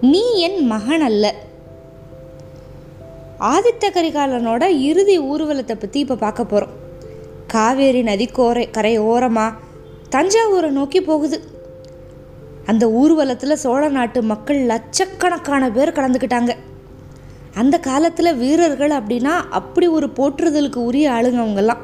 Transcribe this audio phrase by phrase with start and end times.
[0.00, 1.34] நீ என் மகன் அல்ல
[3.38, 6.72] ஆதித்த கரிகாலனோட இறுதி ஊர்வலத்தை பற்றி இப்போ பார்க்க போகிறோம்
[7.46, 9.54] காவேரி நதி கோரை கரை ஓரமாக
[10.10, 11.40] தஞ்சாவூரை நோக்கி போகுது.
[12.66, 16.56] அந்த ஊர்வலத்தில் சோழ நாட்டு மக்கள் லட்சக்கணக்கான பேர் கலந்துக்கிட்டாங்க.
[17.54, 21.82] அந்த காலத்தில் வீரர்கள் அப்படின்னா அப்படி ஒரு போற்றுதலுக்கு உரிய ஆளுங்க அவங்கெல்லாம்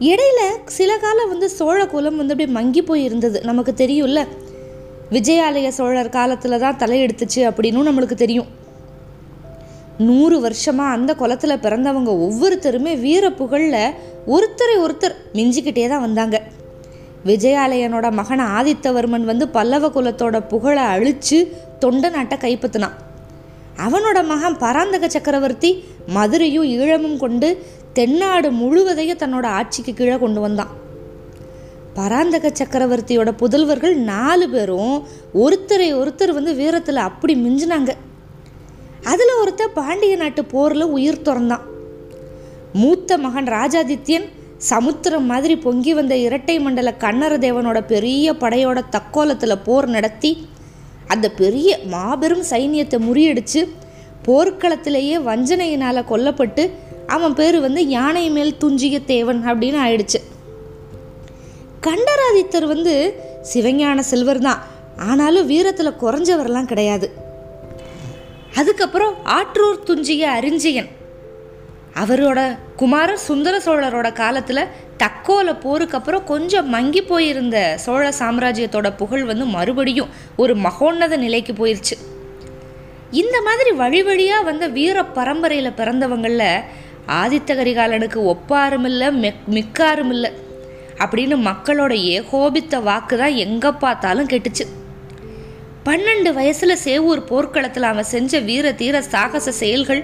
[0.00, 4.26] இடையில சில காலம் வந்து சோழ குலம் வந்து அப்படியே மங்கி போய் இருந்தது நமக்கு தெரியும்ல
[5.14, 8.50] விஜயாலய சோழர் காலத்தில் தான் தலையெடுத்துச்சு அப்படின்னும் நம்மளுக்கு தெரியும்.
[10.08, 13.82] நூறு வருஷமா அந்த குலத்தில் பிறந்தவங்க ஒவ்வொருத்தருமே வீர புகழில்
[14.34, 16.36] ஒருத்தரை ஒருத்தர் மிஞ்சிக்கிட்டே தான் வந்தாங்க.
[17.30, 21.38] விஜயாலயனோட மகன் ஆதித்தவர்மன் வந்து பல்லவ குலத்தோட புகழை அழிச்சு
[21.82, 22.96] தொண்ட நாட்டை கைப்பற்றினான்
[23.86, 25.70] அவனோட மகன் பராந்தக சக்கரவர்த்தி
[26.16, 27.50] மதுரையும் ஈழமும் கொண்டு
[27.98, 30.72] தென்னாடு முழுவதையும் தன்னோட ஆட்சிக்கு கீழே கொண்டு வந்தான்.
[31.94, 37.90] பராந்தக சக்கரவர்த்தியோட புதல்வர்கள் நாலு பேரும் ஒருத்தரை ஒருத்தர் வந்து வீரத்தில் அப்படி மிஞ்சினாங்க.
[39.02, 41.64] அதில் ஒருத்தர் பாண்டிய நாட்டு போரில் உயிர் துறந்தான்.
[42.72, 44.24] மூத்த மகன் ராஜாதித்யன்
[44.56, 50.48] சமுத்திரம் மாதிரி பொங்கி வந்த இரட்டை மண்டல கண்ணர தேவனோட பெரிய படையோட தக்கோலத்தில் போர் நடத்தி
[51.06, 53.68] அந்த பெரிய மாபெரும் சைன்யத்தை முறியடிச்சு
[54.26, 56.70] போர்க்களத்திலேயே வஞ்சனையினால் கொல்லப்பட்டு
[57.06, 60.20] அவன் பேர் வந்து யானை மேல் துஞ்சிய தேவன் அப்படின்னு ஆயிடுச்சு.
[61.86, 62.94] கண்டராதித்தர் வந்து
[63.52, 64.60] சிவஞான செல்வர் தான்
[64.96, 67.06] ஆனாலும் வீரத்தில் குறைஞ்சவரெல்லாம் கிடையாது.
[68.54, 70.90] அதுக்கப்புறம் ஆற்றூர் துஞ்சிய அறிஞ்சியன்
[72.02, 72.40] அவரோட
[72.76, 80.12] குமாரர் சுந்தர சோழரோட காலத்தில் தக்கோல போருக்கு அப்புறம் கொஞ்சம் மங்கி போயிருந்த சோழ சாம்ராஜ்யத்தோட புகழ் வந்து மறுபடியும்
[80.36, 81.98] ஒரு மகோன்னத நிலைக்கு போயிருச்சு.
[83.10, 86.48] இந்த மாதிரி வழி வழியாக வந்த வீர பரம்பரையில் பிறந்தவங்களில்
[87.22, 89.08] ஆதித்த கரிகாலனுக்கு ஒப்பாரும் இல்லை
[89.50, 90.30] மிக்காரும் இல்லை
[91.02, 94.64] அப்படின்னு மக்களோட ஏகோபித்த வாக்கு தான் எங்கே பார்த்தாலும் கெட்டுச்சு.
[95.86, 100.02] பன்னெண்டு வயசில் சேவூர் போர்க்களத்தில் அவன் செஞ்ச வீர தீர சாகச செயல்கள்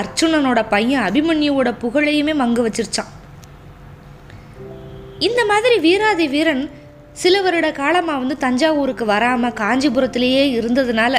[0.00, 3.10] அர்ஜுனனோட பையன் அபிமன்யுவோட புகழையுமே மங்கு வச்சிருச்சான்.
[5.28, 6.64] இந்த மாதிரி வீராதி வீரன்
[7.22, 11.14] சில வருட காலமாக வந்து தஞ்சாவூருக்கு வராமல் காஞ்சிபுரத்திலேயே இருந்ததுனால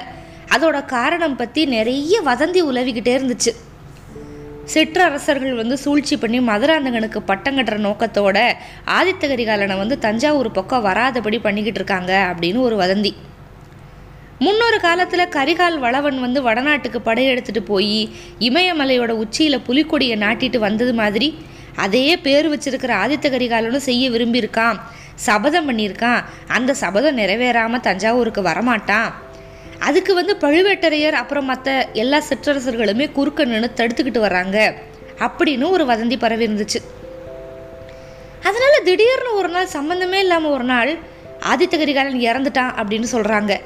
[0.56, 3.52] அதோட காரணம் பற்றி நிறைய வதந்தி உலவிக்கிட்டே இருந்துச்சு.
[4.72, 8.38] சிற்றரசர்கள் வந்து சூழ்ச்சி பண்ணி மதுராந்தகனுக்கு பட்டம் கட்டுற நோக்கத்தோட
[8.98, 13.14] ஆதித்த கரிகாலனை வந்து தஞ்சாவூர் பக்கம் வராதபடி பண்ணிக்கிட்டு இருக்காங்க அப்படின்னு ஒரு வதந்தி.
[14.40, 18.10] முன்னொரு காலத்தில் கரிகால் வளவன் வந்து வடநாட்டுக்கு படையெடுத்துட்டு போய்
[18.40, 21.46] இமயமலையோட உச்சியில் புலிக்கொடியை நாட்டிட்டு வந்தது மாதிரி
[21.76, 24.80] அதே பேர் வச்சிருக்கிற ஆதித்த கரிகாலனும் செய்ய விரும்பியிருக்கான்
[25.16, 29.12] சபதம் பண்ணியிருக்கான் அந்த சபதம் நிறைவேறாமல் தஞ்சாவூருக்கு வரமாட்டான்.
[29.80, 34.74] அதுக்கு வந்து பழுவேட்டரையர் அப்புறம் மற்ற எல்லா சிற்றரசர்களுமே குறுக்க நின்று தடுத்துக்கிட்டு வர்றாங்க
[35.20, 36.78] அப்படின்னு ஒரு வதந்தி பரவி இருந்துச்சு.
[38.44, 40.94] அதனால திடீர்னு ஒரு நாள் சம்மந்தமே இல்லாமல் ஒரு நாள்
[41.40, 43.60] ஆதித்த கரிகாலன் இறந்துட்டான் அப்படின்னு சொல்கிறாங்க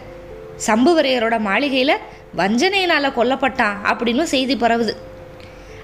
[0.67, 1.97] சம்புவரையரோட மாளிகையில்
[2.37, 4.95] வஞ்சனையினால் கொல்லப்பட்டான் அப்படின்னு செய்தி பரவுது.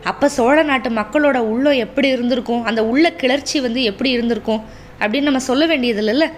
[0.03, 2.63] அப்போ சோழ நாட்டு மக்களோட உள்ளம் எப்படி இருந்திருக்கும்?
[2.63, 4.63] அந்த உள்ள கிளர்ச்சி வந்து எப்படி இருந்திருக்கும்?
[4.99, 6.31] அப்படின்னு நம்ம சொல்ல வேண்டியது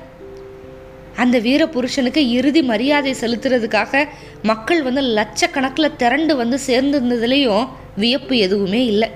[1.15, 4.03] அந்த வீர புருஷனுக்கு இறுதி மரியாதை செலுத்துறதுக்காக
[4.41, 9.09] மக்கள் வந்து லட்சக்கணக்கில் திரண்டு வந்து சேர்ந்திருந்ததுலேயும் வியப்பு எதுவுமே இல்லை.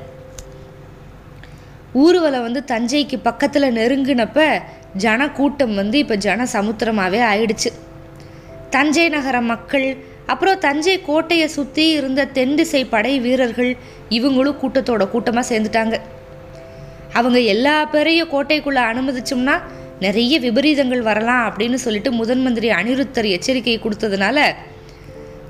[1.93, 4.39] ஊர்வலம் வந்து தஞ்சைக்கு பக்கத்தில் நெருங்கினப்ப
[5.03, 7.69] ஜன கூட்டம் வந்து இப்போ ஜன சமுத்திரமாகவே ஆயிடுச்சு.
[8.69, 9.87] தஞ்சை நகர மக்கள்
[10.25, 13.71] அப்புறம் தஞ்சை கோட்டையை சுற்றி இருந்த தென் திசை படை வீரர்கள்
[14.09, 15.95] இவங்களும் கூட்டத்தோட கூட்டமாக சேர்ந்துட்டாங்க.
[17.13, 19.55] அவங்க எல்லா பேரையும் கோட்டைக்குள்ளே அனுமதிச்சோம்னா
[19.99, 24.55] நிறைய விபரீதங்கள் வரலாம் அப்படின்னு சொல்லிட்டு முதன் மந்திரி அனிருத்தர் எச்சரிக்கை கொடுத்ததுனால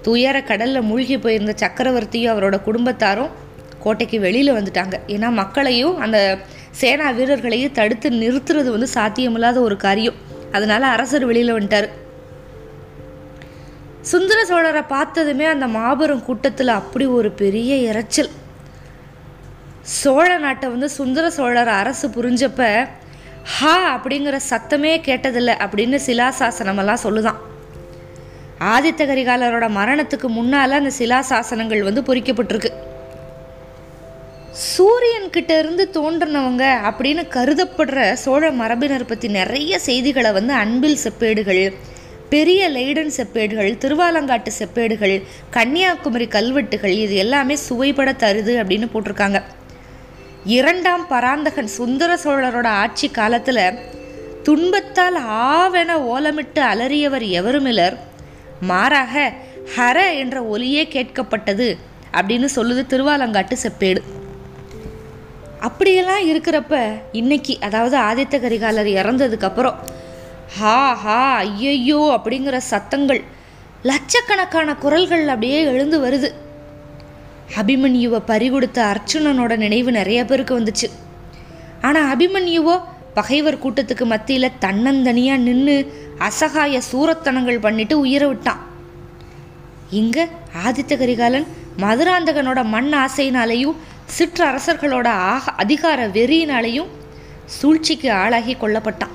[0.02, 3.32] துயர கடலில் மூழ்கி போயிருந்த சக்கரவர்த்தியும் அவரோட குடும்பத்தாரும்
[3.80, 4.96] கோட்டைக்கு வெளியில் வந்துட்டாங்க.
[5.08, 6.38] ஏன்னா மக்களையும் அந்த
[6.72, 10.18] சேனா வீரர்களையும் தடுத்து நிறுத்துறது வந்து சாத்தியமில்லாத ஒரு காரியம்.
[10.52, 11.88] அதனால அரசர் வெளியில் வந்துட்டார்.
[14.02, 18.32] சுந்தர சோழரை பார்த்ததுமே அந்த மாபெரும் கூட்டத்தில் அப்படி ஒரு பெரிய இறைச்சல்
[19.82, 22.64] சோழ நாட்டை வந்து சுந்தர சோழர் அரசு புரிஞ்சப்ப
[23.44, 27.40] ஹா அப்படிங்கிற சத்தமே கேட்டதில்லை அப்படின்னு சிலாசாசனமெல்லாம் சொல்லுதான்.
[28.60, 32.72] ஆதித்த கரிகாலரோட மரணத்துக்கு முன்னால் அந்த சிலாசாசனங்கள் வந்து பொறிக்கப்பட்டிருக்கு.
[34.78, 41.74] சூரியன்கிட்ட இருந்து தோன்றினவங்க அப்படின்னு கருதப்படுற சோழ மரபினர் பற்றி நிறைய செய்திகளை வந்து அன்பில் செப்பேடுகள்
[42.30, 49.42] பெரிய லைடன் செப்பேடுகள் திருவாலங்காட்டு செப்பேடுகள் கன்னியாகுமரி கல்வெட்டுகள் இது எல்லாமே சுவைபட தருது அப்படின்னு போட்டிருக்காங்க.
[50.46, 53.80] இரண்டாம் பராந்தகன் சுந்தர சோழரோட ஆட்சி காலத்தில்
[54.44, 57.98] துன்பத்தால் ஆவென ஓலமிட்டு அலறியவர் எவருமிலர்
[58.62, 59.34] மாறாக
[59.78, 61.78] ஹர என்ற ஒலியே கேட்கப்பட்டது
[62.12, 64.02] அப்படின்னு சொல்லுது திருவாலங்காட்டு செப்பேடு.
[65.60, 69.76] அப்படியெல்லாம் இருக்கிறப்ப இன்னைக்கு அதாவது ஆதித்த கரிகாலர் இறந்ததுக்கப்புறம்
[70.60, 73.22] ஹா ஹா ஐயையோ அப்படிங்கிற சத்தங்கள்
[73.82, 76.32] லட்சக்கணக்கான குரல்கள் அப்படியே எழுந்து வருது.
[77.58, 80.88] அபிமன்யுவை பறிகொடுத்த அர்ச்சுனனோட நினைவு நிறைய பேருக்கு வந்துச்சு.
[81.82, 82.82] ஆனால் அபிமன்யுவோ
[83.14, 85.94] பகைவர் கூட்டத்துக்கு மத்தியில் தன்னந்தனியாக நின்று
[86.28, 88.62] அசகாய சூரத்தனங்கள் பண்ணிட்டு உயிரை விட்டான்.
[89.90, 90.28] இங்க
[90.66, 91.48] ஆதித்த கரிகாலன்
[91.78, 93.78] மதுராந்தகனோட மண் ஆசையினாலேயும்
[94.18, 96.90] சிற்றரசர்களோட ஆக அதிகார வெறியினாலேயும்
[97.46, 99.14] சூழ்ச்சிக்கு ஆளாகி கொல்லப்பட்டான்.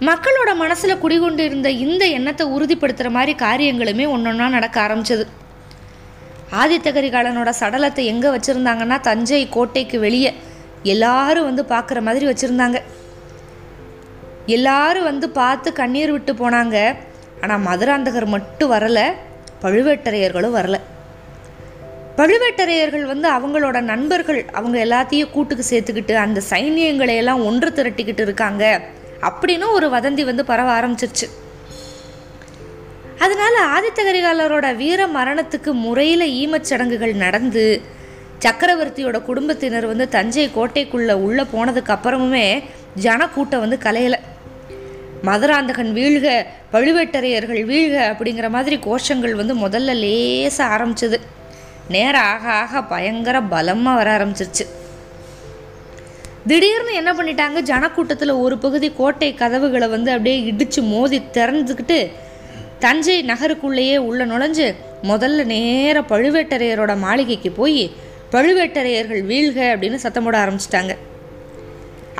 [0.00, 5.26] மக்களோட மனசில் குடிகொண்டு இருந்த இந்த எண்ணத்தை உறுதிப்படுத்துகிற மாதிரி காரியங்களுமே ஒன்னொன்னா நடக்க ஆரம்பிச்சது.
[6.50, 10.34] ஆதித்த கரிகாலனோட சடலத்தை எங்கே வச்சுருந்தாங்கன்னா தஞ்சை கோட்டைக்கு வெளியே.
[10.82, 12.80] எல்லாரும் வந்து பார்க்குற மாதிரி வச்சுருந்தாங்க.
[14.46, 16.96] எல்லாரும் வந்து பார்த்து கண்ணீர் விட்டு போனாங்க.
[17.40, 19.12] ஆனால் மதுராந்தகர் மட்டும் வரலை.
[19.62, 20.80] பழுவேட்டரையர்களும் வரல.
[22.16, 28.80] பழுவேட்டரையர்கள் வந்து அவங்களோட நண்பர்கள் அவங்க எல்லாத்தையும் கூட்டுக்கு சேர்த்துக்கிட்டு அந்த சைனியங்களை எல்லாம் ஒன்று திரட்டிக்கிட்டு இருக்காங்க.
[29.20, 31.28] அப்படின்னு ஒரு வதந்தி வந்து பரவ ஆரம்பிச்சிருச்சு.
[33.18, 37.82] அதனால் ஆதித்த கரிகாலரோட வீர மரணத்துக்கு முறையில் ஈமச்சடங்குகள் நடந்து
[38.40, 42.62] சக்கரவர்த்தியோட குடும்பத்தினர் வந்து தஞ்சை கோட்டைக்குள்ளே உள்ளே போனதுக்கு அப்புறமுமே
[42.94, 44.18] ஜனக்கூட்டம் வந்து கலையலை.
[45.22, 51.18] மதுராந்தகன் வீழ்க பழுவேட்டரையர்கள் வீழ்க அப்படிங்கிற மாதிரி கோஷங்கள் வந்து முதல்ல லேசாக ஆரம்பிச்சது.
[51.88, 54.66] நேரம் ஆக ஆக பயங்கர பலமாக வர ஆரம்பிச்சிருச்சு.
[56.46, 57.60] திடீர்னு என்ன பண்ணிட்டாங்க?
[57.60, 61.98] ஜனக்கூட்டத்தில் ஒரு பகுதி கோட்டை கதவுகளை வந்து அப்படியே இடித்து மோதி திறந்துக்கிட்டு
[62.84, 64.66] தஞ்சை நகருக்குள்ளேயே உள்ள நுழைஞ்சு
[65.10, 67.82] முதல்ல நேர பழுவேட்டரையரோட மாளிகைக்கு போய்
[68.34, 70.94] பழுவேட்டரையர்கள் வீழ்க அப்படின்னு சத்தம் போட ஆரம்பிச்சிட்டாங்க.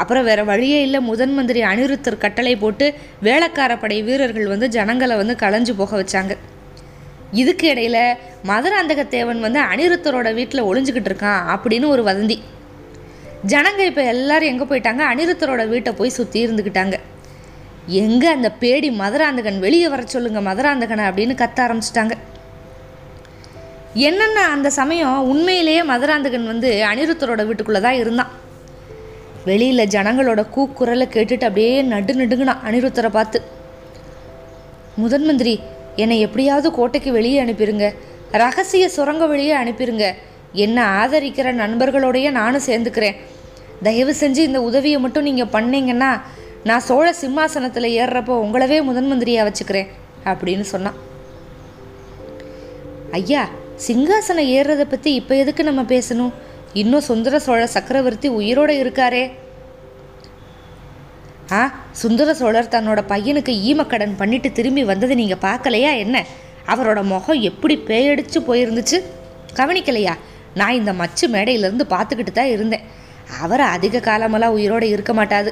[0.02, 2.86] அப்புறம் வேற வழியே இல்லை முதன் மந்திரி அனிருத்தர் கட்டளை போட்டு
[3.28, 6.34] வேளக்கார படை வீரர்கள் வந்து ஜனங்களை வந்து களைஞ்சு போக வச்சாங்க.
[7.42, 7.98] இதுக்கு இடையில
[8.50, 12.36] மதுராந்தகத்தேவன் வந்து அனிருத்தரோட வீட்டில் ஒளிஞ்சுக்கிட்டு இருக்கான் அப்படின்னு ஒரு வதந்தி.
[13.52, 15.02] ஜனங்க இப்போ எல்லாரும் எங்கே போயிட்டாங்க?
[15.12, 16.98] அனிருத்தரோட வீட்டை போய் சுற்றி இருந்துக்கிட்டாங்க
[17.86, 19.58] எங்கே அந்த பேடி மதுராந்தகன்?
[19.58, 22.14] வெளியே வர சொல்லுங்க மதுராந்தகனை அப்படின்னு கத்த ஆரம்பிச்சிட்டாங்க.
[23.94, 28.32] என்னென்ன அந்த சமயம் உண்மையிலேயே மதுராந்தகன் வந்து அனிருத்தரோட வீட்டுக்குள்ளே தான் இருந்தான்.
[29.44, 33.38] வெளியில் ஜனங்களோட கூக்குரலை கேட்டுட்டு அப்படியே நடு நடுங்கினான் அனிருத்தரை பார்த்து.
[34.96, 35.60] முதன் மந்திரி
[35.96, 37.94] என்னை எப்படியாவது கோட்டைக்கு வெளியே அனுப்பிடுங்க
[38.32, 40.14] ரகசிய சுரங்க வழியே அனுப்பிடுங்க
[40.52, 43.16] என்னை ஆதரிக்கிற நண்பர்களோடையே நானும் சேர்ந்துக்கிறேன்.
[43.82, 46.10] தயவு செஞ்சு இந்த உதவியை மட்டும் நீங்கள் பண்ணீங்கன்னா
[46.68, 49.90] நான் சோழ சிம்மாசனத்தில் ஏறுறப்போ உங்களவே முதன் மந்திரியாக வச்சுக்கிறேன்
[50.30, 50.98] அப்படின்னு சொன்னான்.
[53.18, 53.42] ஐயா
[53.86, 56.32] சிங்காசனம் ஏறுறதை பற்றி இப்போ எதுக்கு நம்ம பேசணும்?
[56.82, 59.24] இன்னும் சுந்தர சோழ சக்கரவர்த்தி உயிரோட இருக்காரே.
[61.58, 61.60] ஆ
[62.02, 66.24] சுந்தர சோழர் தன்னோட பையனுக்கு ஈமக்கடன் பண்ணிட்டு திரும்பி வந்தது நீங்கள் பார்க்கலையா என்ன?
[66.72, 68.98] அவரோட முகம் எப்படி பேயடிச்சு போயிருந்துச்சு?
[69.60, 70.14] கவனிக்கலையா?
[70.60, 72.84] நான் இந்த மச்சு மேடையிலேருந்து பார்த்துக்கிட்டு தான் இருந்தேன்.
[73.44, 75.50] அவர் அதிக காலமெல்லாம் உயிரோடு இருக்க மாட்டாது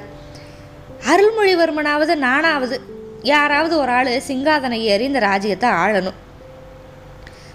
[1.11, 2.81] அருள்மொழிவர்மனாவது நானாவது.
[3.23, 6.19] யாராவது ஒரு ஆள் சிங்காதனை ஏறி இந்த ராஜ்யத்தை ஆளணும்.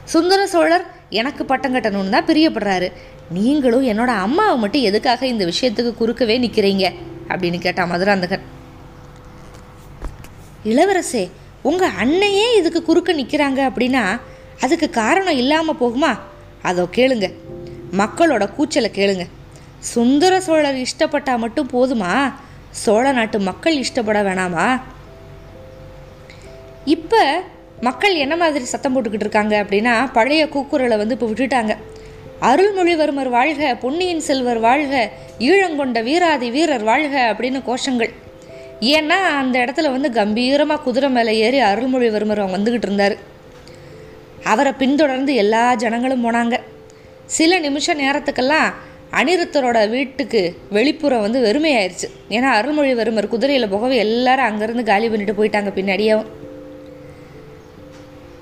[0.03, 2.91] சுந்தர சோழர் எனக்கு பட்டம் கட்டணும்னு தான் பிரியப்படுறாரு.
[3.29, 6.93] நீங்களும் என்னோட அம்மாவை மட்டும் எதுக்காக இந்த விஷயத்துக்கு குறுக்கவே நிற்கிறீங்க
[7.27, 8.45] அப்படின்னு கேட்டான் மதுராந்தகன்.
[10.63, 11.29] இளவரசே
[11.61, 14.19] உங்கள் அண்ணையே இதுக்கு குறுக்க நிற்கிறாங்க அப்படின்னா
[14.61, 16.19] அதுக்கு காரணம் இல்லாமல் போகுமா?
[16.61, 17.33] அதோ கேளுங்க.
[17.97, 19.25] மக்களோட கூச்சலை கேளுங்க.
[19.79, 22.33] சுந்தர சோழர் இஷ்டப்பட்டா மட்டும் போதுமா?
[22.71, 24.81] சோழ நாட்டு மக்கள் இஷ்டப்பட வேணாமா?
[26.85, 27.41] இப்போ
[27.81, 31.75] மக்கள் என்ன மாதிரி சத்தம் போட்டுக்கிட்டு இருக்காங்க அப்படின்னா பழைய கூக்குரலை வந்து இப்போ விட்டுட்டாங்க.
[32.41, 35.09] அருள்மொழிவர்மர் வாழ்க பொன்னியின் செல்வர் வாழ்க
[35.39, 38.11] ஈழங்கொண்ட வீராதி வீரர் வாழ்க அப்படின்னு கோஷங்கள்.
[38.81, 43.17] ஏன்னா அந்த இடத்துல வந்து கம்பீரமாக குதிரை மேலே ஏறி அருள்மொழிவர்மர் அவங்க வந்துக்கிட்டு இருந்தார்.
[44.43, 46.57] அவரை பின்தொடர்ந்து எல்லா ஜனங்களும் போனாங்க.
[47.25, 48.69] சில நிமிஷ நேரத்துக்கெல்லாம்
[49.11, 52.07] அனிருத்தரோட வீட்டுக்கு வெளிப்புறம் வந்து வெறுமையாயிருச்சு.
[52.29, 56.29] ஏன்னா அருள்மொழிவர்மர் குதிரையில் போகவே எல்லாரும் அங்கேருந்து காலி பண்ணிட்டு போயிட்டாங்க பின்னாடியாவும்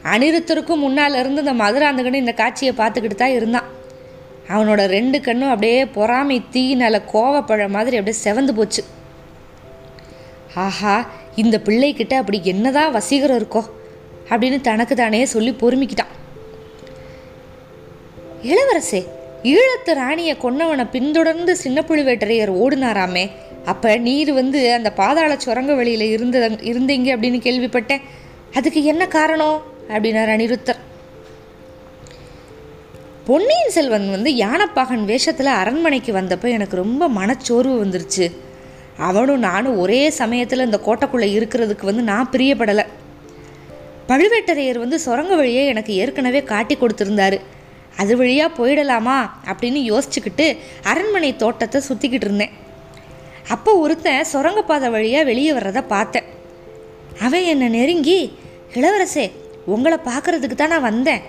[0.04, 3.64] அனிருத்தருக்கும் முன்னால் இருந்து இந்த மதுராந்தகன் இந்த காட்சியை பார்த்துக்கிட்டு தான் இருந்தான்.
[4.50, 8.84] அவனோட ரெண்டு கண்ணும் அப்படியே பொறாமை தீயினால கோவப்பழ மாதிரி அப்படியே செவந்து போச்சு.
[10.56, 13.64] ஆஹா இந்த பிள்ளைக்கிட்ட அப்படி என்னதான் வசீகரம் இருக்கோ?
[14.30, 16.14] அப்படின்னு தனக்கு தானே சொல்லி பொறுமிக்கிட்டான்.
[18.44, 23.32] இளவரசே ஈழத்து ராணியை கொன்னவனை பின்தொடர்ந்து சின்ன புழுவேட்டரையர் ஓடினாராமே.
[23.66, 28.02] அப்போ நீர் வந்து அந்த பாதாள சுரங்க வழியில் இருந்த இருந்தீங்க அப்படின்னு கேள்விப்பட்டேன்.
[28.54, 29.62] அதுக்கு என்ன காரணம்?
[29.90, 30.76] அப்படின்னார் அனிருத்தர்.
[33.26, 38.32] பொன்னியின் செல்வன் வந்து யானைப்பாகன் வேஷத்தில் அரண்மனைக்கு வந்தப்போ எனக்கு ரொம்ப மனச்சோர்வு வந்துருச்சு.
[38.98, 42.86] அவனும் நானும் ஒரே சமயத்தில் இந்த கோட்டைக்குள்ளே இருக்கிறதுக்கு வந்து நான் பிரியப்படலை.
[44.08, 47.40] பழுவேட்டரையர் வந்து சுரங்க வழியை எனக்கு ஏற்கனவே காட்டி கொடுத்துருந்தாரு.
[48.02, 49.18] அது வழியாக போயிடலாமா
[49.50, 50.48] அப்படின்னு யோசிச்சுக்கிட்டு
[50.92, 52.54] அரண்மனை தோட்டத்தை சுற்றிக்கிட்டு இருந்தேன்.
[53.56, 56.28] அப்போ ஒருத்தன் சுரங்கப்பாதை வழியாக வெளியே வர்றதை பார்த்தேன்.
[57.26, 58.20] அவன் என்னை நெருங்கி
[58.80, 59.26] இளவரசே
[59.74, 61.24] உங்களை பார்க்கறதுக்கு தான் நான் வந்தேன்.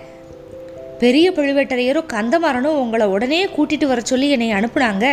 [1.03, 5.07] பெரிய பழுவேட்டரையரும் கந்தமாறனும் உங்களை உடனே கூட்டிகிட்டு வர சொல்லி என்னை அனுப்புனாங்க.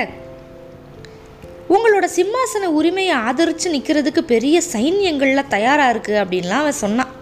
[1.76, 7.14] உங்களோட சிம்மாசன உரிமையை ஆதரித்து நிற்கிறதுக்கு பெரிய சைன்யங்கள்லாம் தயாராக இருக்குது அப்படின்லாம் அவன் சொன்னான்.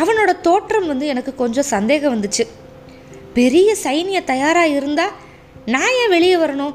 [0.00, 2.44] அவனோட தோற்றம் வந்து எனக்கு கொஞ்சம் சந்தேகம் வந்துச்சு.
[3.38, 5.16] பெரிய சைனிய தயாராக இருந்தால்
[5.74, 6.74] நான் ஏன் வெளியே வரணும்.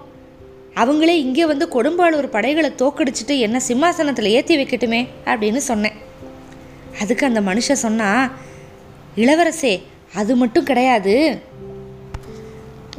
[0.81, 5.97] அவங்களே இங்கே வந்து கொடும்பாளூர் படைகளை தோக்கடிச்சிட்டு என்ன சிம்மாசனத்தில் ஏற்றி வைக்கட்டுமே அப்படின்னு சொன்னேன்.
[7.01, 8.09] அதுக்கு அந்த மனுஷன் சொன்னா
[9.23, 9.73] இளவரசே
[10.21, 11.15] அது மட்டும் கிடையாது.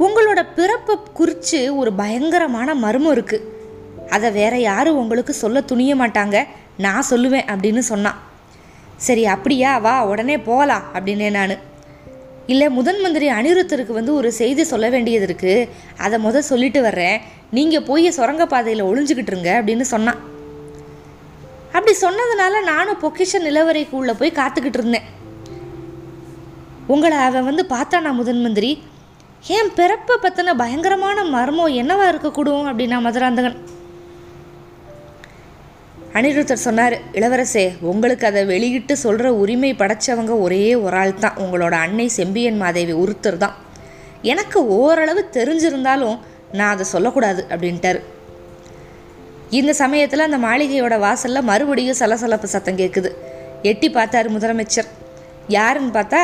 [0.05, 3.47] உங்களோட பிறப்பை குறித்து ஒரு பயங்கரமான மர்மம் இருக்குது
[4.15, 6.37] அதை வேற யாரும் உங்களுக்கு சொல்ல துணிய மாட்டாங்க.
[6.85, 8.19] நான் சொல்லுவேன் அப்படின்னு சொன்னான்.
[9.07, 11.57] சரி அப்படியா வா உடனே போகலாம் அப்படின்னே நான்.
[12.47, 15.69] இல்லை முதன் மந்திரி அனிருத்தருக்கு வந்து ஒரு செய்தி சொல்ல வேண்டியது இருக்குது
[16.03, 17.17] அதை முதல் சொல்லிட்டு வர்றேன்.
[17.57, 20.19] நீங்கள் போய் சுரங்கப்பாதையில் ஒளிஞ்சுக்கிட்டு இருங்க அப்படின்னு சொன்னான்
[21.71, 25.07] அப்படி சொன்னதுனால நானும் பொக்கிஷ நிலவரைக்கு உள்ளே போய் காத்துக்கிட்டு இருந்தேன்.
[26.93, 28.71] உங்களை அவன் வந்து பார்த்தானா முதன் மந்திரி.
[29.47, 32.67] என் பிறப்பை பற்றின பயங்கரமான மர்மம் என்னவா இருக்கக்கூடும்?
[32.69, 33.57] அப்படின்னா மதுராந்தகன்.
[36.17, 41.39] அனிருத்தர் சொன்னார் இளவரசே உங்களுக்கு அதை வெளியிட்டு சொல்கிற உரிமை படைச்சவங்க ஒரே ஒரு ஆள் தான்.
[41.43, 43.55] உங்களோட அன்னை செம்பியன் மாதேவி ஒருத்தர் தான்.
[44.33, 46.17] எனக்கு ஓரளவு தெரிஞ்சிருந்தாலும்
[46.57, 47.99] நான் அதை சொல்லக்கூடாது அப்படின்ட்டாரு.
[49.59, 53.11] இந்த சமயத்தில் அந்த மாளிகையோட வாசலில் மறுபடியும் சலசலப்பு சத்தம் கேட்குது
[53.71, 54.89] எட்டி பார்த்தாரு முதலமைச்சர்.
[55.57, 56.21] யாருன்னு பார்த்தா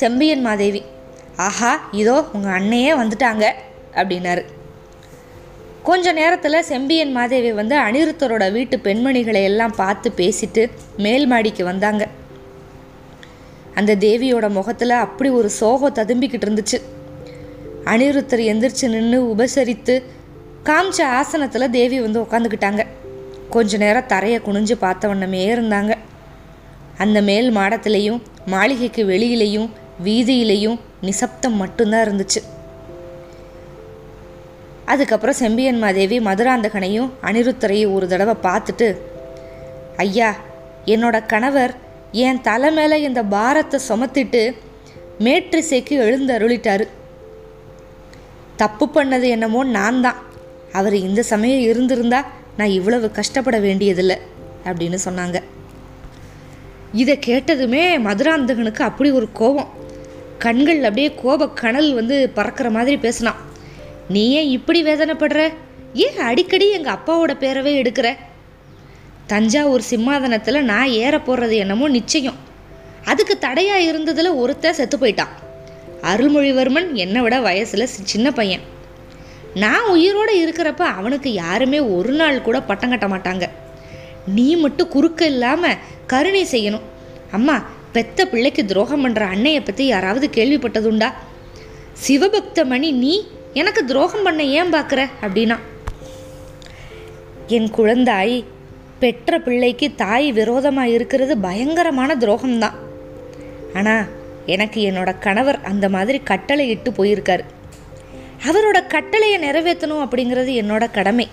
[0.00, 0.82] செம்பியன் மாதேவி.
[1.48, 3.44] ஆஹா இதோ உங்கள் அண்ணையே வந்துட்டாங்க
[4.00, 4.42] அப்படின்னாரு.
[5.82, 12.08] கொஞ்ச நேரத்தில் செம்பியன் மாதேவி வந்து அனிருத்தரோட வீட்டு பெண்மணிகளை எல்லாம் பார்த்து பேசிட்டு மேல் மாடிக்கு வந்தாங்க.
[13.74, 16.78] அந்த தேவியோட முகத்தில் அப்படி ஒரு சோகம் ததும்பிக்கிட்டு இருந்துச்சு.
[17.84, 20.02] அனிருத்தர் எந்திரிச்சு நின்று உபசரித்து
[20.64, 22.86] காமிச்ச ஆசனத்தில் தேவி வந்து உட்காந்துக்கிட்டாங்க
[23.50, 25.94] கொஞ்ச நேரம் தரையை குனிஞ்சு பார்த்த வண்ணமே இருந்தாங்க.
[26.98, 29.68] அந்த மேல் மாடத்திலையும் மாளிகைக்கு வெளியிலையும்
[30.04, 32.40] வீதியிலையும் நிசப்தம் மட்டும்தான் இருந்துச்சு.
[34.92, 38.88] அதுக்கப்புறம் செம்பியன் மாதேவி மதுராந்தகனையும் அனிருத்தரையும் ஒரு தடவை பார்த்துட்டு
[40.04, 40.30] ஐயா
[40.94, 41.74] என்னோட கணவர்
[42.24, 44.42] என் தலை மேலே இந்த பாரத்தை சுமத்திட்டு
[45.26, 46.86] மேற்றிசைக்கு எழுந்து அருளிட்டாரு
[48.62, 50.18] தப்பு பண்ணது என்னமோ நான் தான்.
[50.78, 52.20] அவர் இந்த சமயம் இருந்திருந்தா
[52.58, 54.16] நான் இவ்வளவு கஷ்டப்பட வேண்டியதில்லை
[54.68, 55.38] அப்படின்னு சொன்னாங்க.
[57.02, 59.70] இதை கேட்டதுமே மதுராந்தகனுக்கு அப்படி ஒரு கோபம்.
[60.44, 63.40] கண்கள் அப்படியே கோப கனல் வந்து பறக்கிற மாதிரி பேசினான்.
[64.08, 65.52] நீ ஏன் இப்படி வேதனைப்படுற?
[65.94, 68.16] ஏன் அடிக்கடி எங்கள் அப்பாவோட பேரவே எடுக்கிற?
[69.26, 72.38] தஞ்சாவூர் சிம்மாதனத்தில் நான் ஏற போகிறது என்னமோ நிச்சயம்.
[73.04, 75.32] அதுக்கு தடையாக இருந்ததில் ஒருத்தன் செத்து போயிட்டான்
[76.02, 78.60] அருள்மொழிவர்மன் என்னை விட வயசில் சின்ன பையன்.
[79.54, 83.48] நான் உயிரோடு இருக்கிறப்ப அவனுக்கு யாருமே ஒரு நாள் கூட பட்டம் கட்ட மாட்டாங்க.
[84.34, 86.86] நீ மட்டும் குறுக்க இல்லாமல் கருணை செய்யணும்.
[87.30, 91.12] அம்மா பெத்த பிள்ளைக்கு துரோகம் பண்ணுற அன்னையை பற்றி யாராவது கேள்விப்பட்டதுண்டா?
[92.06, 95.58] சிவபக்த மணி நீ எனக்கு துரோகம் பண்ண ஏன் பார்க்குற அப்படின்னா
[97.46, 98.44] என் குழந்தாய்
[98.98, 102.76] பெற்ற பிள்ளைக்கு தாய் விரோதமாக இருக்கிறது பயங்கரமான துரோகம்தான்.
[103.74, 104.04] ஆனால்
[104.46, 107.44] எனக்கு என்னோட கணவர் அந்த மாதிரி கட்டளை இட்டு போயிருக்காரு.
[108.46, 111.28] அவரோட கட்டளையை நிறைவேற்றணும் அப்படிங்கிறது என்னோட கடமை.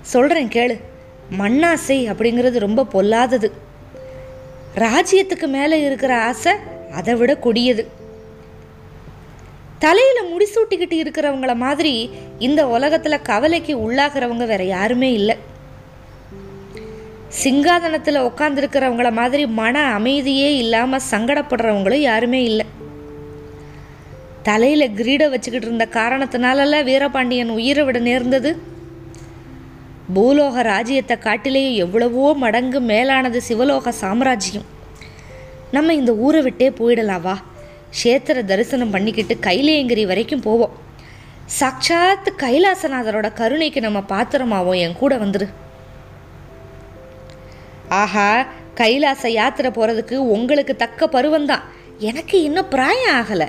[0.00, 0.80] சொல்கிறேன் கேளு
[1.38, 3.50] மண்ணாசை அப்படிங்கிறது ரொம்ப பொல்லாதது.
[4.74, 6.52] ராஜ்யத்துக்கு மேலே இருக்கிற ஆசை
[6.92, 7.88] அதை விட கொடியது.
[9.82, 15.36] தலையில முடிசூட்டிக்கிட்டு இருக்கிறவங்கள மாதிரி இந்த உலகத்துல கவலைக்கு உள்ளாகிறவங்க வேற யாருமே இல்லை.
[17.44, 22.66] சிங்காதனத்துல உட்காந்துருக்கிறவங்கள மாதிரி மன அமைதியே இல்லாம சங்கடப்படுறவங்களும் யாருமே இல்லை.
[24.42, 28.58] தலையில கிரீட வச்சுக்கிட்டு இருந்த காரணத்தினாலல்ல வீரபாண்டியன் உயிரை விட நேர்ந்தது.
[30.14, 34.64] பூலோக ராஜ்யத்தை காட்டிலேயே எவ்வளவோ மடங்கு மேலானது சிவலோக சாம்ராஜ்யம்.
[35.70, 37.36] நம்ம இந்த ஊரை விட்டே போயிடலாவா?
[37.92, 40.78] க்ஷேத்திர தரிசனம் பண்ணிக்கிட்டு கைலேயங்கிரி வரைக்கும் போவோம்.
[41.46, 44.76] சாட்சாத் கைலாசநாதரோட கருணைக்கு நம்ம பாத்திரமாவோம்.
[44.76, 45.48] என் கூட வந்துரு.
[47.88, 51.62] ஆஹா கைலாச யாத்திரை போகிறதுக்கு உங்களுக்கு தக்க பருவம்தான்
[51.98, 53.48] எனக்கு இன்னும் பிராயம் ஆகலை.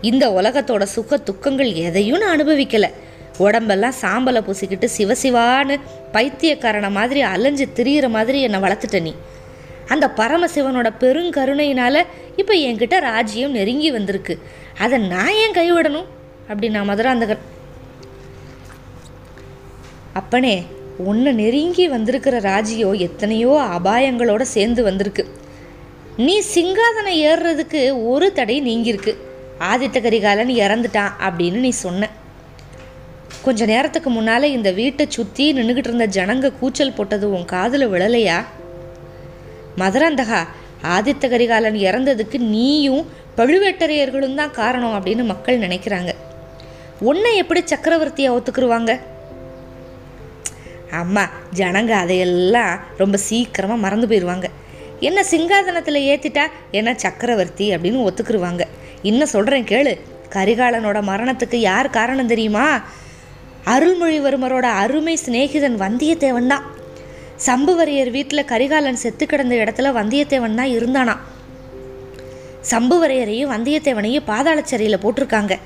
[0.00, 2.92] இந்த உலகத்தோட சுக துக்கங்கள் எதையும் நான் அனுபவிக்கலை.
[3.38, 5.80] உடம்பெல்லாம் சாம்பலை பூசிக்கிட்டு சிவசிவான்னு
[6.12, 9.14] பைத்தியக்காரனை மாதிரி அலைஞ்சு திரியிற மாதிரி என்னை வளர்த்துட்ட நீ.
[9.88, 12.02] அந்த பரமசிவனோட பெருங்கருணையினால
[12.36, 14.34] இப்போ என்கிட்ட ராஜ்யம் நெருங்கி வந்திருக்கு.
[14.78, 16.08] அதை நான் ஏன் கைவிடணும்?
[16.50, 17.44] அப்படின்னா மதுராந்தகன்
[20.12, 20.56] அப்பனே
[21.10, 25.24] உன்னை நெருங்கி வந்திருக்கிற ராஜ்யம் எத்தனையோ அபாயங்களோட சேர்ந்து வந்திருக்கு.
[26.26, 27.80] நீ சிங்காதனம் ஏறுறதுக்கு
[28.12, 29.12] ஒரு தடை நீங்கியிருக்கு
[29.72, 32.08] ஆதித்த கரிகாலன் இறந்துட்டான் அப்படின்னு நீ சொன்ன.
[33.42, 38.38] கொஞ்ச நேரத்துக்கு முன்னால் இந்த வீட்டை சுற்றி நின்றுக்கிட்டு இருந்த ஜனங்க கூச்சல் போட்டது உன் காதில் விழலையா?
[39.80, 40.40] மதுராந்தகா
[40.94, 43.04] ஆதித்த கரிகாலன் இறந்ததுக்கு நீயும்
[43.38, 46.12] பழுவேட்டரையர்களும் தான் காரணம் அப்படின்னு மக்கள் நினைக்கிறாங்க.
[47.10, 48.92] உன்னை எப்படி சக்கரவர்த்தியை ஒத்துக்குருவாங்க?
[51.00, 54.48] ஆமாம் ஜனங்க அதையெல்லாம் ரொம்ப சீக்கிரமாக மறந்து போயிடுவாங்க
[55.08, 56.44] என்ன சிங்காதனத்தில் ஏற்றிட்டா
[56.78, 58.62] என்ன சக்கரவர்த்தி அப்படின்னு ஒத்துக்குருவாங்க.
[59.08, 59.92] இன்னும் சொல்கிறேன் கேளு
[60.36, 62.64] கரிகாலனோட மரணத்துக்கு யார் காரணம் தெரியுமா?
[63.74, 66.64] அருள்மொழிவர்மரோட அருமை சிநேகிதன் வந்தியத்தேவன் தான்.
[67.46, 71.14] சம்புவரையர் வீட்டில் கரிகாலன் செத்து கிடந்த இடத்துல வந்தியத்தேவன் தான் இருந்தானா?
[72.70, 75.56] சம்புவரையரையும் வந்தியத்தேவனையும் பாதாள சிறையில் போட்டிருக்காங்க.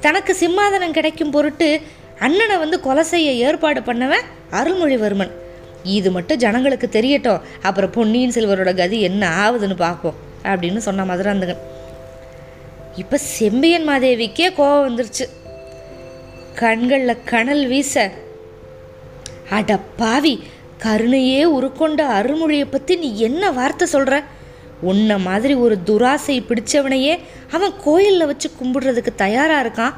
[0.00, 1.80] தனக்கு சிம்மாதனம் கிடைக்கும் பொருட்டு
[2.18, 5.32] அண்ணனை வந்து கொலை செய்ய ஏற்பாடு பண்ணவன் அருள்மொழிவர்மன்.
[5.82, 7.40] இது மட்டும் ஜனங்களுக்கு தெரியட்டும்.
[7.62, 11.60] அப்புறம் பொன்னியின் செல்வரோட கதி என்ன ஆகுதுன்னு பார்ப்போம் அப்படின்னு சொன்ன மதுராந்தகன்.
[12.96, 15.26] இப்போ செம்பியன் மாதேவிக்கே கோவம் வந்துருச்சு.
[16.54, 18.10] கண்களில் கனல் வீச.
[19.50, 20.42] அட பாவி
[20.84, 24.24] கருணையே உருக்கொண்ட அருள்மொழியை பற்றி நீ என்ன வார்த்தை சொல்கிற
[24.90, 27.18] உன்னை மாதிரி ஒரு துராசை பிடிச்சவனையே
[27.50, 29.94] அவன் கோயிலில் வச்சு கும்பிடுறதுக்கு தயாராக இருக்கான்.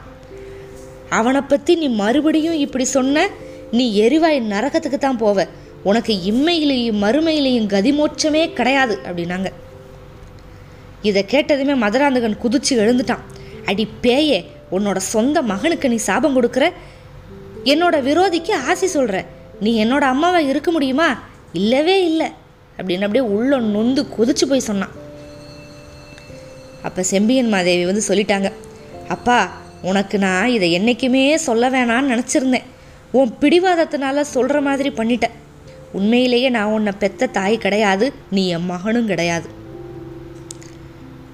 [1.09, 3.27] அவனை பற்றி நீ மறுபடியும் இப்படி சொன்ன
[3.71, 5.47] நீ எரிவாய் நரகத்துக்கு தான் போவ.
[5.83, 9.51] உனக்கு இம்மையிலையும் மறுமையிலேயும் கதிமோட்சமே கிடையாது அப்படின்னாங்க.
[11.03, 13.23] இதை கேட்டதுமே மதுராந்தகன் குதிச்சு எழுந்துட்டான்.
[13.67, 16.67] அடி பேயே உன்னோட சொந்த மகனுக்கு நீ சாபம் கொடுக்குற?
[17.65, 19.17] என்னோட விரோதிக்கு ஆசி சொல்கிற
[19.63, 21.09] நீ என்னோட அம்மாவை இருக்க முடியுமா?
[21.53, 22.29] இல்லவே இல்லை.
[22.77, 24.95] அப்படின்னு அப்படியே உள்ள நொந்து கொதிச்சு போய் சொன்னான்.
[26.83, 28.53] அப்போ செம்பியன் மாதேவி வந்து சொல்லிட்டாங்க
[29.09, 29.39] அப்பா
[29.83, 32.69] உனக்கு நான் இதை என்றைக்குமே சொல்ல வேணான்னு நினச்சிருந்தேன்.
[33.13, 35.37] உன் பிடிவாதத்தினால சொல்கிற மாதிரி பண்ணிட்டேன்.
[35.93, 39.49] உண்மையிலேயே நான் உன்னை பெத்த தாய் கிடையாது நீ என் மகனும் கிடையாது.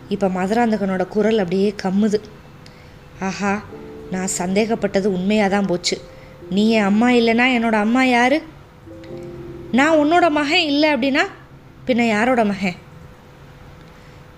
[0.08, 2.20] இப்போ மதுராந்தகனோட குரல் அப்படியே கம்முது.
[3.20, 3.62] ஆஹா
[4.10, 5.96] நான் சந்தேகப்பட்டது உண்மையாக தான் போச்சு.
[6.50, 8.56] நீ என் அம்மா இல்லைன்னா என்னோட அம்மா யார்?
[9.72, 11.24] நான் உன்னோட மகன் இல்லை அப்படின்னா
[11.86, 12.74] பின்ன யாரோட மகன்?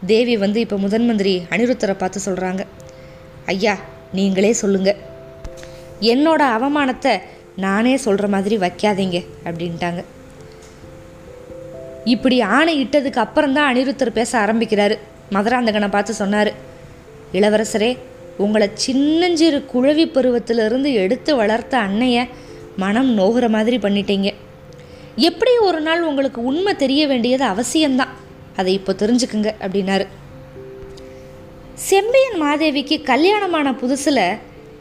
[0.07, 2.66] தேவி வந்து இப்போ முதன் மந்திரி அனிருத்தரை பார்த்து சொல்கிறாங்க
[3.46, 3.77] ஐயா
[4.12, 4.96] நீங்களே சொல்லுங்க.
[6.01, 7.20] என்னோட அவமானத்தை
[7.57, 10.05] நானே சொல்கிற மாதிரி வைக்காதீங்க அப்படின்ட்டாங்க.
[12.05, 14.99] இப்படி ஆணை இட்டதுக்கு அப்புறம் தான் அனிருத்தர் பேச ஆரம்பிக்கிறாரு.
[15.31, 16.53] மதுராந்தகனை பார்த்து சொன்னார்.
[17.33, 17.99] இளவரசரே
[18.44, 22.18] உங்களை சின்னஞ்சிறு குழவி பருவத்திலிருந்து எடுத்து வளர்த்த அன்னைய
[22.76, 24.29] மனம் நோகிற மாதிரி பண்ணிட்டீங்க.
[25.29, 28.14] எப்படி ஒரு நாள் உங்களுக்கு உண்மை தெரிய வேண்டியது அவசியம்தான்.
[28.57, 30.07] அதை இப்போ தெரிஞ்சுக்குங்க அப்படின்னாரு.
[31.88, 34.24] செம்பியன் மாதேவிக்கு கல்யாணமான புதுசில்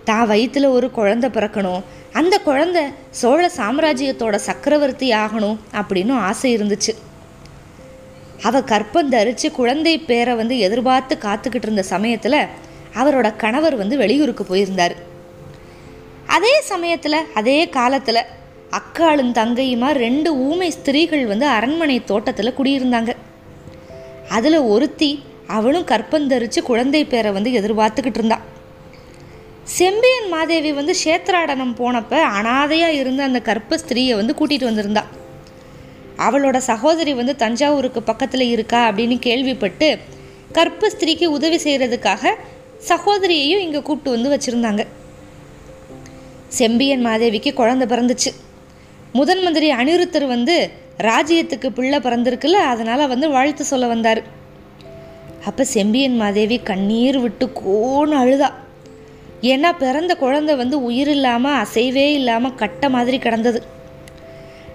[0.03, 1.83] தான் வயிற்றில் ஒரு குழந்தை பிறக்கணும்.
[2.13, 6.93] அந்த குழந்தை சோழ சாம்ராஜ்யத்தோட சக்கரவர்த்தி ஆகணும் அப்படின்னு ஆசை இருந்துச்சு.
[8.41, 12.41] அவள் கற்பம் தரித்து குழந்தை பேரை வந்து எதிர்பார்த்து காத்துக்கிட்டு இருந்த சமயத்தில்
[12.95, 14.95] அவரோட கணவர் வந்து வெளியூருக்கு போயிருந்தார்.
[16.25, 18.27] அதே சமயத்தில் அதே காலத்தில்
[18.71, 23.13] அக்காளும் தங்கையுமா ரெண்டு ஊமை ஸ்திரீகள் வந்து அரண்மனை தோட்டத்தில் குடியிருந்தாங்க.
[24.29, 28.39] அதில் ஒருத்தி அவளும் கற்பந்தரித்து குழந்தை பேரை வந்து எதிர்பார்த்துக்கிட்டு இருந்தா.
[29.63, 35.03] செம்பியன் மாதேவி வந்து சேத்ராடனம் போனப்ப அனாதையாக இருந்த அந்த கற்ப ஸ்திரீயை வந்து கூட்டிகிட்டு வந்திருந்தா.
[36.17, 39.99] அவளோட சகோதரி வந்து தஞ்சாவூருக்கு பக்கத்தில் இருக்கா அப்படின்னு கேள்விப்பட்டு
[40.51, 42.35] கற்ப ஸ்திரீக்கு உதவி செய்கிறதுக்காக
[42.87, 44.85] சகோதரியையும் இங்கே கூப்பிட்டு வந்து வச்சுருந்தாங்க.
[46.47, 48.31] செம்பியன் மாதேவிக்கு குழந்தை பிறந்துச்சு.
[49.11, 54.23] முதன் மந்திரி அனிருத்தர் வந்து ராஜ்யத்துக்கு பிள்ளை பிறந்திருக்குல்ல அதனால் வந்து வாழ்த்து சொல்ல வந்தார்.
[55.45, 58.51] அப்போ செம்பியன் மாதேவி கண்ணீர் விட்டு கோன்னு அழுதா.
[59.41, 63.63] ஏன்னா பிறந்த குழந்தை வந்து உயிர் இல்லாமல் அசைவே இல்லாமல் கட்ட மாதிரி கிடந்தது.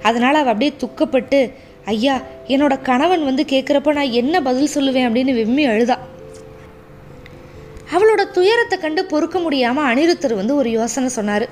[0.02, 1.52] அதனால் அவள் அப்படியே துக்கப்பட்டு
[1.84, 5.06] ஐயா என்னோட கணவன் வந்து கேட்குறப்ப நான் என்ன பதில் சொல்லுவேன்?
[5.08, 5.98] அப்படின்னு வெம்மி அழுதா.
[7.94, 11.46] அவளோட துயரத்தை கண்டு பொறுக்க முடியாமல் அனிருத்தர் வந்து ஒரு யோசனை சொன்னார்.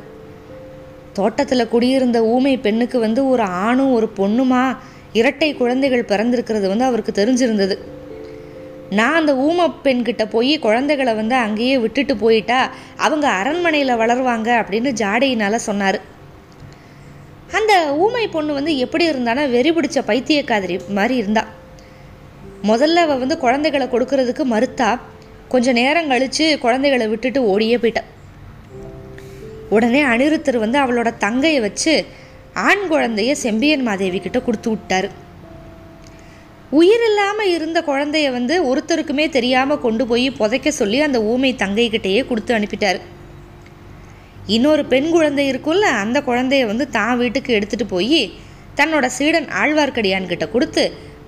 [1.19, 4.63] தோட்டத்தில் குடியிருந்த ஊமை பெண்ணுக்கு வந்து ஒரு ஆணும் ஒரு பொண்ணுமா
[5.21, 7.77] இரட்டை குழந்தைகள் பிறந்திருக்கிறது வந்து அவருக்கு தெரிஞ்சிருந்தது.
[8.99, 12.59] நான் அந்த ஊமை பெண்கிட்ட போய் குழந்தைகளை வந்து அங்கேயே விட்டுட்டு போயிட்டா
[13.07, 15.99] அவங்க அரண்மனையில் வளருவாங்க அப்படின்னு ஜாடையினால் சொன்னார்.
[17.59, 17.73] அந்த
[18.05, 21.45] ஊமை பொண்ணு வந்து எப்படி இருந்தானா வெறி பிடிச்ச பைத்தியக்காதிரி மாதிரி இருந்தா.
[22.71, 24.91] முதல்ல அவள் வந்து குழந்தைகளை கொடுக்கறதுக்கு மறுத்தா
[25.53, 28.11] கொஞ்ச நேரம் கழித்து குழந்தைகளை விட்டுட்டு ஓடியே போயிட்டேன்
[29.77, 31.93] உடனே அனிருத்தர் வந்து அவளோட தங்கையை வச்சு
[32.69, 35.09] ஆண் குழந்தைய செம்பியன் மாதேவி கிட்ட கொடுத்து விட்டாரு.
[36.79, 42.53] உயிர் இல்லாமல் இருந்த குழந்தைய வந்து ஒருத்தருக்குமே தெரியாமல் கொண்டு போய் புதைக்க சொல்லி அந்த ஊமை தங்கைக்கிட்டேயே கொடுத்து
[42.59, 43.01] அனுப்பிட்டார்.
[44.57, 48.23] இன்னொரு பெண் குழந்தை இருக்கும்ல அந்த குழந்தைய வந்து தான் வீட்டுக்கு எடுத்துட்டு போய்
[48.81, 50.85] தன்னோட சீடன் ஆழ்வார்க்கடியான்கிட்ட கொடுத்து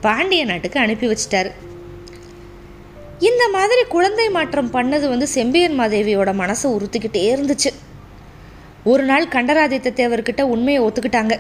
[0.07, 1.53] பாண்டிய நாட்டுக்கு அனுப்பி வச்சிட்டாரு.
[3.19, 7.75] இந்த மாதிரி குழந்தை மாற்றம் பண்ணது வந்து செம்பியன் மாதேவியோட மனசை உறுத்திக்கிட்டே இருந்துச்சு.
[8.85, 11.39] ஒரு நாள் கண்டராதித்த தேவர்கிட்ட உண்மையை ஒத்துக்கிட்டாங்க.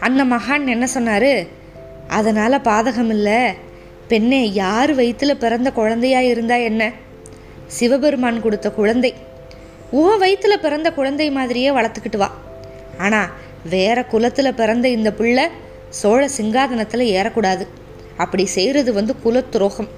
[0.00, 1.48] அந்த மகான் என்ன சொன்னாரு?
[2.08, 3.52] அதனால பாதகம் இல்லை.
[4.08, 6.92] பெண்ணே யார் வயிற்றுல பிறந்த குழந்தையா இருந்தா என்ன?
[7.66, 9.14] சிவபெருமான் கொடுத்த குழந்தை.
[9.90, 12.34] உன் வயிற்றுல பிறந்த குழந்தை மாதிரியே வளர்த்துக்கிட்டு வா.
[12.98, 13.28] ஆனால்
[13.70, 15.48] வேற குலத்தில் பிறந்த இந்த பிள்ளை
[15.88, 17.66] சோழ சிங்காதனத்தில் ஏறக்கூடாது.
[18.16, 19.88] அப்படி செய்கிறது வந்து குலத்துரோகம்.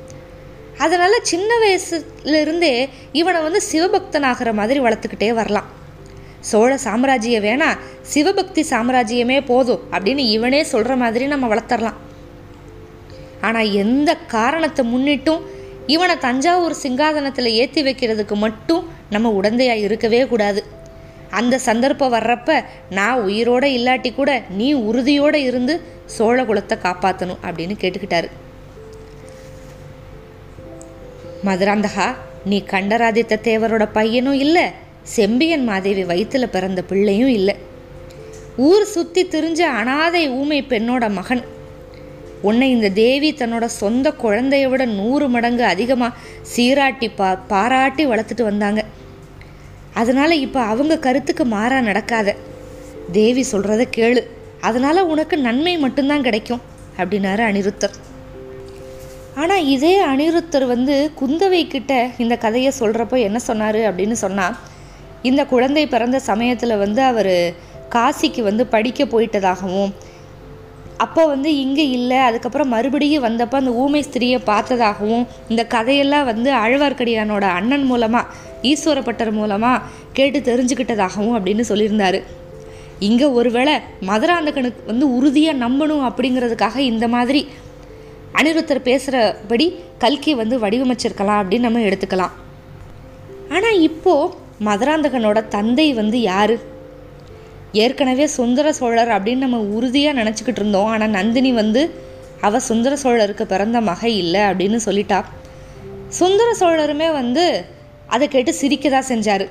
[0.78, 5.68] அதனால் சின்ன வயசுல இருந்தே இவனை வந்து சிவபக்தனாகிற மாதிரி வளர்த்துக்கிட்டே வரலாம்.
[6.40, 11.98] சோழ சாம்ராஜ்யம் வேணா சிவபக்தி சாம்ராஜ்யமே போதும் அப்படின்னு இவனே சொல்கிற மாதிரி நம்ம வளர்த்தரலாம்.
[13.40, 15.42] ஆனால் எந்த காரணத்தை முன்னிட்டும்
[15.86, 20.62] இவனை தஞ்சாவூர் சிங்காதனத்தில் ஏற்றி வைக்கிறதுக்கு மட்டும் நம்ம உடந்தையாக இருக்கவே கூடாது.
[21.30, 28.30] அந்த சந்தர்ப்பம் வர்றப்ப நான் உயிரோட இல்லாட்டி கூட நீ உறுதியோடு இருந்து சோழ குலத்தை காப்பாற்றணும் அப்படின்னு கேட்டுக்கிட்டாரு.
[31.46, 32.06] மதுராந்தகா
[32.50, 34.64] நீ கண்டராதித்த தேவரோட பையனும் இல்லை
[35.14, 37.54] செம்பியன் மாதேவி வயிற்றுல பிறந்த பிள்ளையும் இல்லை.
[38.68, 41.42] ஊர் சுற்றி திரிஞ்ச அனாதை ஊமை பெண்ணோட மகன்.
[42.48, 46.18] உன்னை இந்த தேவி தன்னோட சொந்த குழந்தைய விட நூறு மடங்கு அதிகமாக
[46.52, 48.82] சீராட்டி பா பாராட்டி வளர்த்துட்டு வந்தாங்க.
[50.00, 52.36] அதனால் இப்போ அவங்க கருத்துக்கு மாறாக நடக்காத.
[53.18, 54.22] தேவி சொல்கிறத கேளு.
[54.60, 56.64] அதனால் உனக்கு நன்மை மட்டும்தான் கிடைக்கும்
[56.98, 57.96] அப்படின்னாரு அனிருத்தர்.
[59.36, 64.56] ஆனால் இதே அனிருத்தர் வந்து குந்தவை கிட்ட இந்த கதையை சொல்கிறப்போ என்ன சொன்னார் அப்படின்னு சொன்னால்
[65.22, 67.54] இந்த குழந்தை பிறந்த சமயத்தில் வந்து அவர்
[67.90, 69.92] காசிக்கு வந்து படிக்க போயிட்டதாகவும்
[70.96, 77.42] அப்போ வந்து இங்கே இல்லை அதுக்கப்புறம் மறுபடியும் வந்தப்போ அந்த ஊமை ஸ்திரியை பார்த்ததாகவும் இந்த கதையெல்லாம் வந்து ஆழ்வார்க்கடியானோட
[77.42, 78.26] அண்ணன் மூலமாக
[78.62, 82.22] ஈஸ்வரப்பட்டர் மூலமாக கேட்டு தெரிஞ்சுக்கிட்டதாகவும் அப்படின்னு சொல்லியிருந்தார்.
[82.98, 83.72] இங்கே ஒருவேளை
[84.06, 87.48] மதுராந்தகனுக்கு வந்து உறுதியாக நம்பணும் அப்படிங்கிறதுக்காக இந்த மாதிரி
[88.38, 89.66] அனிருத்தர் பேசுகிறபடி
[90.04, 92.34] கல்கி வந்து வடிவமைச்சிருக்கலாம் அப்படின்னு நம்ம எடுத்துக்கலாம்.
[93.56, 94.34] ஆனால் இப்போது
[94.66, 96.54] மதுராந்தகனோட தந்தை வந்து யார்?
[97.84, 100.90] ஏற்கனவே சுந்தர சோழர் அப்படின்னு நம்ம உறுதியாக நினச்சிக்கிட்டு இருந்தோம்.
[100.94, 101.82] ஆனால் நந்தினி வந்து
[102.46, 105.18] அவ சுந்தர சோழருக்கு பிறந்த மகை இல்லை அப்படின்னு சொல்லிட்டா.
[106.20, 107.44] சுந்தர சோழருமே வந்து
[108.14, 109.44] அதை கேட்டு சிரிக்க தான் செஞ்சார்.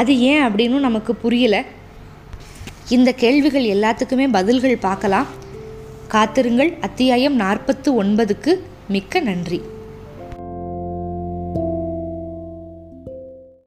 [0.00, 1.56] அது ஏன் அப்படின்னு நமக்கு புரியல.
[2.96, 5.28] இந்த கேள்விகள் எல்லாத்துக்குமே பதில்கள் பார்க்கலாம்.
[6.10, 6.78] காத்திருங்கள்.
[6.80, 9.60] அத்தியாயம் நாற்பத்து ஒன்பதுக்கு மிக்க நன்றி.